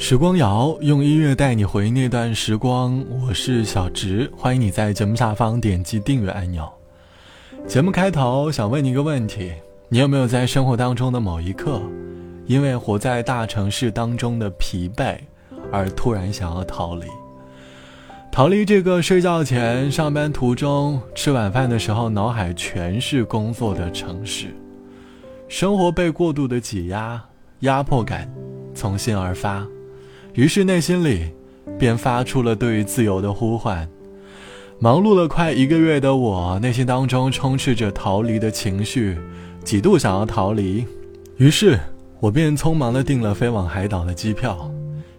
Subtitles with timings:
[0.00, 6.66] 时光谣用音乐带你回那段时光，我是小直，欢迎你在节目下方点击订阅按钮。
[7.68, 9.52] 节目开头想问你一个问题：
[9.90, 11.82] 你有没有在生活当中的某一刻，
[12.46, 15.18] 因为活在大城市当中的疲惫，
[15.70, 17.04] 而突然想要逃离？
[18.32, 24.46] 逃离这个睡觉前、上班途中、吃晚饭的时候，脑海全是工作的城市，
[25.46, 27.22] 生活被过度的挤压，
[27.60, 28.32] 压迫感
[28.74, 29.64] 从心而发。
[30.34, 31.32] 于是内心里，
[31.78, 33.88] 便发出了对于自由的呼唤。
[34.78, 39.18] 忙碌了快一个月的我，内心当中充斥着逃离的情绪，
[39.62, 40.86] 几度想要逃离。
[41.36, 41.78] 于是，
[42.18, 44.70] 我便匆忙的订了飞往海岛的机票，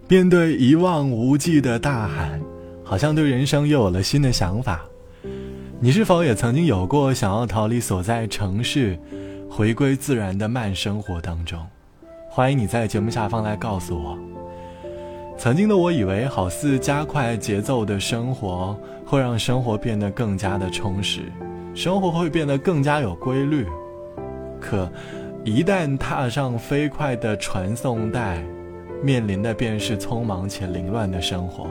[0.08, 2.40] 面对一望无际的大海，
[2.84, 4.82] 好像对人生又有了新的想法。
[5.80, 8.98] 你是否也曾经有过想要逃离所在城市，
[9.50, 11.60] 回归自然的慢生活当中？
[12.30, 14.18] 欢迎你在节目下方来告诉我。
[15.42, 21.22] 曾经的我以为，好似加快节奏的生活会让生活变得更加的充实，
[21.74, 23.66] 生活会变得更加有规律。
[24.60, 24.88] 可，
[25.44, 28.46] 一旦踏上飞快的传送带，
[29.02, 31.66] 面临的便是匆忙且凌乱的生活。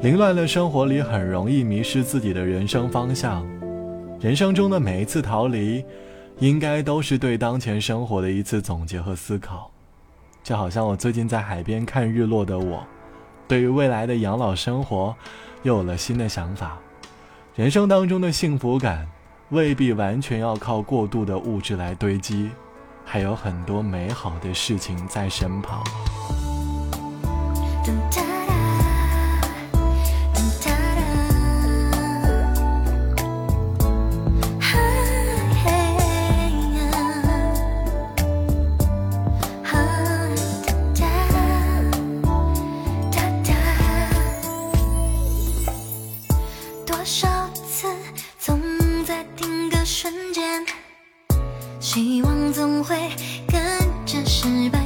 [0.00, 3.46] 凌乱的生活里，很容易迷失自己的人生方向。
[4.18, 5.84] 人生中的每一次逃离，
[6.40, 9.70] 应该都是对当前生活的一次总结和思考。
[10.44, 12.86] 就好像我最近在海边看日落的我，
[13.48, 15.16] 对于未来的养老生活
[15.62, 16.78] 又有了新的想法。
[17.54, 19.08] 人生当中的幸福感
[19.48, 22.50] 未必完全要靠过度的物质来堆积，
[23.06, 25.82] 还有很多美好的事情在身旁。
[46.94, 47.88] 多少次
[48.38, 48.56] 总
[49.04, 50.64] 在定格瞬间
[51.80, 53.10] 希望总会
[53.48, 53.60] 跟
[54.06, 54.83] 着失败。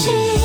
[0.00, 0.39] She's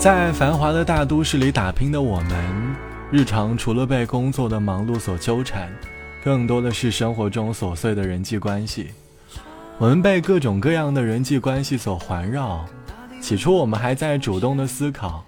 [0.00, 2.74] 在繁华的大都市里打拼的我们，
[3.12, 5.70] 日常除了被工作的忙碌所纠缠，
[6.24, 8.92] 更多的是生活中琐碎的人际关系。
[9.76, 12.64] 我们被各种各样的人际关系所环绕。
[13.20, 15.22] 起初我们还在主动的思考，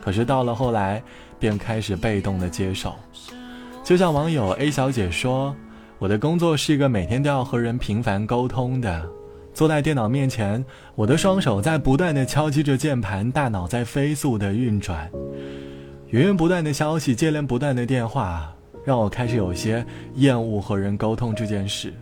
[0.00, 1.02] 可是到了后来，
[1.40, 2.94] 便开始被动的接受。
[3.82, 5.52] 就像网友 A 小姐说
[5.98, 9.04] ：“我的工作是一个每天都要和人频繁沟通的。”
[9.54, 10.64] 坐在电脑面前，
[10.94, 15.10] 我的双手在不断的敲击着键盘，大脑在飞速的运转，
[16.08, 18.50] 源源不断的消息，接连不断的电话，
[18.82, 19.84] 让我开始有些
[20.14, 21.92] 厌恶和人沟通这件事。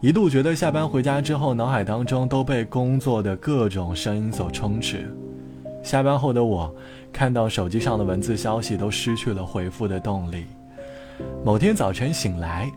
[0.00, 5.08] 一度觉得下班回家之后，脑海当中都被工作的各种声音所充斥。
[5.84, 6.74] 下班后的我，
[7.12, 10.46] 看到手机上的文字消息，都失去了回复的动力。
[11.44, 12.68] 某天早晨醒来，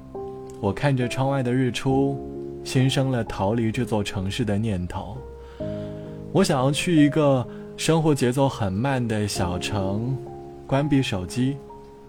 [0.62, 2.35] 我看着窗外的日出。
[2.66, 5.16] 心生了逃离这座城市的念头。
[6.34, 7.48] 我想要去一个
[7.78, 10.18] 生活节奏很慢的小城，
[10.68, 11.56] 关闭手机，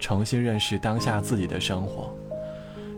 [0.01, 2.13] 重新认识当下自己的生活。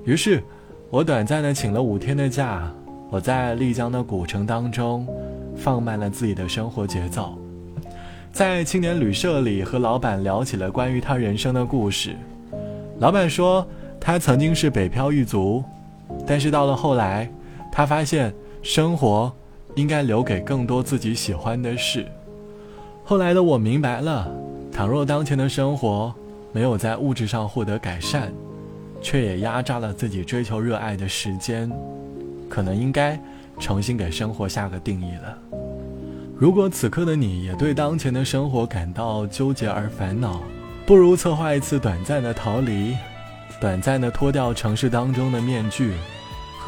[0.04, 0.42] 于是，
[0.88, 2.72] 我短暂的请了五天的假。
[3.10, 5.06] 我在丽江的古城当中，
[5.56, 7.36] 放慢了自己的生活节奏，
[8.32, 12.14] 在青年旅社里和老板聊起了关于他人生的故事。
[13.00, 13.66] 老板说，
[13.98, 15.64] 他曾经是北漂一族，
[16.26, 17.28] 但是到了后来。
[17.78, 19.32] 他发现生活
[19.76, 22.04] 应该留给更多自己喜欢的事。
[23.04, 24.28] 后来的我明白了，
[24.72, 26.12] 倘若当前的生活
[26.50, 28.32] 没有在物质上获得改善，
[29.00, 31.70] 却也压榨了自己追求热爱的时间，
[32.48, 33.16] 可能应该
[33.60, 35.38] 重新给生活下个定义了。
[36.36, 40.42] 如果此刻的你也对当前的生活感到纠结而烦恼，
[40.84, 42.96] 不如策划一次短暂的逃离，
[43.60, 45.92] 短暂的脱掉城市当中的面具。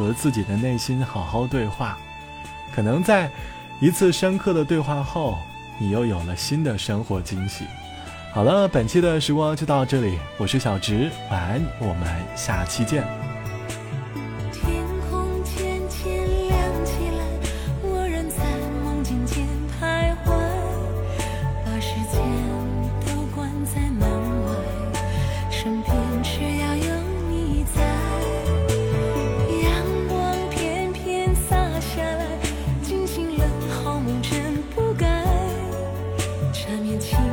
[0.01, 1.99] 和自己的内心好好对话，
[2.75, 3.31] 可能在
[3.81, 5.39] 一次深刻的对话后，
[5.79, 7.67] 你又有了新的生活惊喜。
[8.33, 13.20] 好了，本期的时光就到这里，我是小植，晚安，我们下期见。
[36.53, 37.30] 缠绵情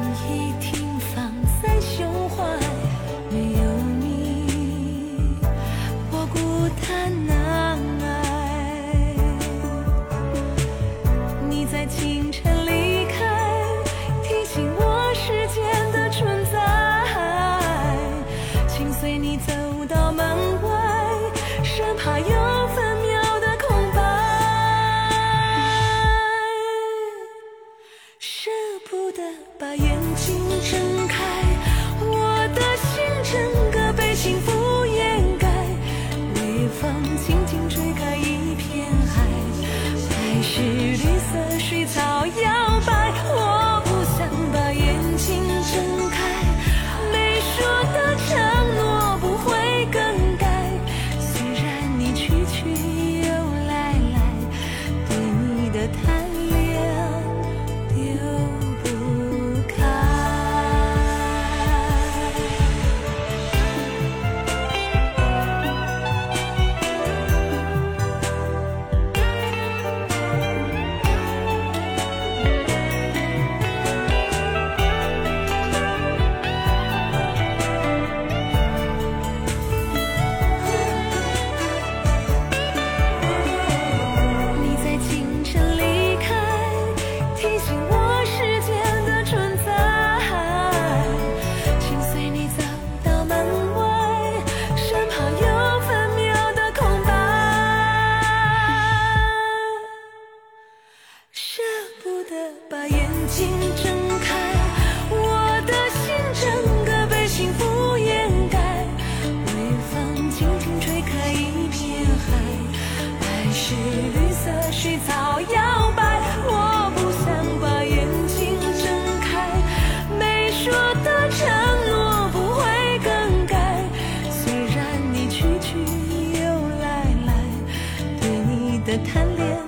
[128.87, 129.59] 的贪恋，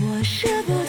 [0.00, 0.85] 我舍不。